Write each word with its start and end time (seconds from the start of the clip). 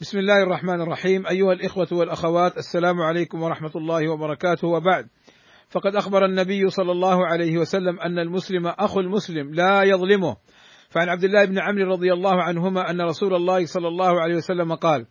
بسم 0.00 0.18
الله 0.18 0.42
الرحمن 0.42 0.80
الرحيم. 0.80 1.26
أيها 1.26 1.52
الإخوة 1.52 1.88
والأخوات 1.92 2.56
السلام 2.56 3.00
عليكم 3.00 3.42
ورحمة 3.42 3.70
الله 3.76 4.12
وبركاته. 4.12 4.68
وبعد 4.68 5.08
فقد 5.68 5.96
أخبر 5.96 6.24
النبي 6.24 6.68
صلى 6.70 6.92
الله 6.92 7.26
عليه 7.26 7.58
وسلم 7.58 8.00
أن 8.00 8.18
المسلم 8.18 8.66
أخو 8.66 9.00
المسلم 9.00 9.54
لا 9.54 9.82
يظلمه. 9.82 10.36
فعن 10.88 11.08
عبد 11.08 11.24
الله 11.24 11.44
بن 11.44 11.58
عمرو 11.58 11.90
رضي 11.90 12.12
الله 12.12 12.42
عنهما 12.42 12.90
أن 12.90 13.00
رسول 13.00 13.34
الله 13.34 13.66
صلى 13.66 13.88
الله 13.88 14.20
عليه 14.20 14.36
وسلم 14.36 14.74
قال: 14.74 15.06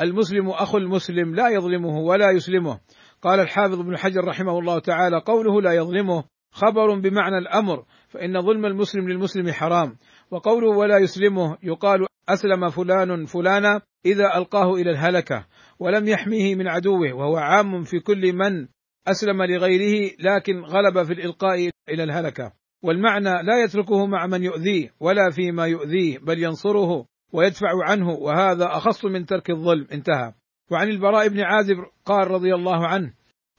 المسلم 0.00 0.48
أخو 0.48 0.78
المسلم 0.78 1.34
لا 1.34 1.48
يظلمه 1.48 1.98
ولا 1.98 2.30
يسلمه. 2.30 2.80
قال 3.22 3.40
الحافظ 3.40 3.80
ابن 3.80 3.96
حجر 3.96 4.24
رحمه 4.24 4.58
الله 4.58 4.78
تعالى 4.78 5.22
قوله 5.26 5.62
لا 5.62 5.72
يظلمه 5.72 6.24
خبر 6.52 6.98
بمعنى 6.98 7.38
الأمر 7.38 7.84
فإن 8.08 8.42
ظلم 8.42 8.66
المسلم 8.66 9.08
للمسلم 9.08 9.52
حرام. 9.52 9.96
وقوله 10.32 10.68
ولا 10.68 10.98
يسلمه 10.98 11.58
يقال 11.62 12.06
أسلم 12.28 12.70
فلان 12.70 13.24
فلانا 13.24 13.80
إذا 14.06 14.36
ألقاه 14.36 14.74
إلى 14.74 14.90
الهلكة 14.90 15.46
ولم 15.78 16.08
يحميه 16.08 16.54
من 16.54 16.68
عدوه 16.68 17.12
وهو 17.12 17.36
عام 17.36 17.82
في 17.82 18.00
كل 18.00 18.32
من 18.32 18.68
أسلم 19.08 19.42
لغيره 19.42 20.10
لكن 20.20 20.60
غلب 20.60 21.02
في 21.02 21.12
الإلقاء 21.12 21.70
إلى 21.88 22.02
الهلكة. 22.02 22.52
والمعنى 22.82 23.42
لا 23.42 23.64
يتركه 23.64 24.06
مع 24.06 24.26
من 24.26 24.42
يؤذيه 24.42 24.90
ولا 25.00 25.30
فيما 25.30 25.66
يؤذيه 25.66 26.18
بل 26.18 26.42
ينصره 26.42 27.06
ويدفع 27.32 27.84
عنه 27.84 28.10
وهذا 28.10 28.66
أخص 28.66 29.04
من 29.04 29.26
ترك 29.26 29.50
الظلم. 29.50 29.86
انتهى. 29.92 30.32
وعن 30.70 30.88
البراء 30.88 31.28
بن 31.28 31.40
عازب 31.40 31.76
قال 32.04 32.30
رضي 32.30 32.54
الله 32.54 32.86
عنه 32.86 33.12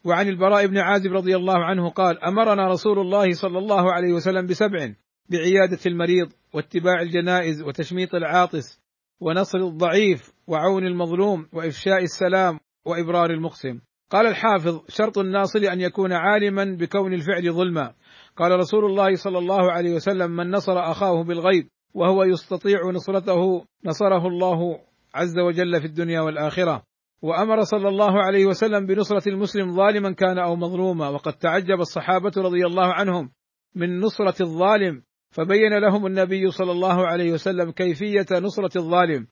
وعن 0.05 0.28
البراء 0.28 0.67
بن 0.67 0.78
عازب 0.78 1.14
رضي 1.14 1.36
الله 1.36 1.66
عنه 1.66 1.90
قال 1.90 2.23
أمرنا 2.23 2.67
رسول 2.67 3.00
الله 3.00 3.34
صلى 3.34 3.58
الله 3.58 3.94
عليه 3.94 4.14
وسلم 4.14 4.48
بسبع 4.48 4.94
بعيادة 5.30 5.80
المريض 5.86 6.34
واتباع 6.54 7.02
الجنائز 7.02 7.62
وتشميط 7.62 8.16
العاطس 8.16 8.80
ونصر 9.20 9.58
الضعيف 9.58 10.34
وعون 10.48 10.88
المظلوم 10.88 11.48
وإفشاء 11.54 12.04
السلام 12.04 12.59
وإبرار 12.86 13.30
المقسم. 13.30 13.80
قال 14.09 14.28
الحافظ 14.28 14.81
شرط 14.88 15.17
الناصر 15.17 15.59
أن 15.59 15.81
يكون 15.81 16.14
عالما 16.14 16.78
بكون 16.80 17.14
الفعل 17.14 17.53
ظلما. 17.53 17.94
قال 18.38 18.52
رسول 18.52 18.86
الله 18.86 19.16
صلى 19.16 19.38
الله 19.38 19.72
عليه 19.72 19.94
وسلم 19.95 20.31
من 20.31 20.52
نصر 20.52 20.92
أخاه 20.92 21.23
بالغيب 21.23 21.67
وهو 21.94 22.23
يستطيع 22.23 22.80
نصرته 22.94 23.66
نصره 23.86 24.28
الله 24.28 24.80
عز 25.16 25.40
وجل 25.40 25.81
في 25.81 25.86
الدنيا 25.86 26.22
والآخرة. 26.22 26.84
وأمر 27.22 27.62
صلى 27.62 27.88
الله 27.88 28.23
عليه 28.23 28.45
وسلم 28.45 28.86
بنصرة 28.86 29.30
المسلم 29.30 29.75
ظالما 29.75 30.12
كان 30.12 30.38
أو 30.40 30.56
مظلوما. 30.56 31.09
وقد 31.09 31.34
تعجب 31.34 31.80
الصحابة 31.80 32.31
رضي 32.38 32.66
الله 32.66 32.94
عنهم 32.94 33.31
من 33.75 34.00
نصرة 34.00 34.44
الظالم 34.44 35.03
فبين 35.34 35.78
لهم 35.78 36.06
النبي 36.06 36.52
صلى 36.52 36.72
الله 36.72 37.08
عليه 37.08 37.31
وسلم 37.31 37.72
كيفية 37.72 38.26
نصرة 38.31 38.78
الظالم. 38.78 39.28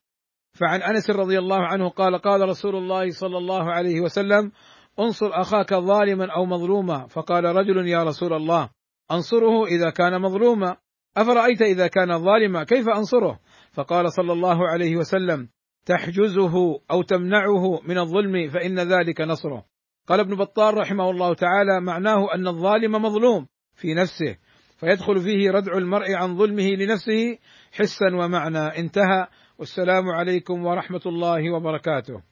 فعن 0.54 0.82
أنس 0.82 1.10
رضي 1.10 1.40
الله 1.40 1.60
عنه 1.60 1.90
قال 1.90 2.18
قال 2.18 2.50
رسول 2.50 2.76
الله 2.76 3.10
صلى 3.10 3.38
الله 3.38 3.72
عليه 3.72 4.02
وسلم 4.02 4.52
انصر 5.00 5.30
أخاك 5.34 5.74
ظالما 5.74 6.32
أو 6.36 6.46
مظلوما. 6.46 7.08
فقال 7.08 7.44
رجل 7.44 7.88
يا 7.88 8.04
رسول 8.04 8.34
الله 8.34 8.70
أنصره 9.12 9.66
إذا 9.66 9.90
كان 9.90 10.22
مظلوما. 10.22 10.76
أفرأيت 11.18 11.62
إذا 11.62 11.88
كان 11.88 12.24
ظالما؟ 12.24 12.64
كيف 12.64 12.90
أنصره؟ 12.90 13.40
فقال 13.74 14.14
صلى 14.14 14.34
الله 14.34 14.70
عليه 14.70 14.96
وسلم 14.96 15.50
تحجزه 15.86 16.54
أو 16.92 17.02
تمنعه 17.02 17.82
من 17.88 17.98
الظلم 17.98 18.50
فإن 18.50 18.80
ذلك 18.80 19.22
نصره. 19.22 19.66
قال 20.08 20.20
ابن 20.20 20.36
بطال 20.36 20.78
رحمه 20.78 21.10
الله 21.10 21.34
تعالى 21.34 21.82
معناه 21.82 22.34
أن 22.36 22.48
الظالم 22.48 22.92
مظلوم 22.92 23.48
في 23.76 23.94
نفسه. 23.94 24.38
فيدخل 24.82 25.20
فيه 25.20 25.52
ردع 25.52 25.78
المرء 25.78 26.14
عن 26.14 26.38
ظلمه 26.38 26.70
لنفسه 26.70 27.38
حسا 27.72 28.16
ومعنى. 28.16 28.58
انتهى. 28.58 29.28
والسلام 29.58 30.10
عليكم 30.10 30.66
ورحمة 30.66 31.02
الله 31.06 31.54
وبركاته. 31.54 32.31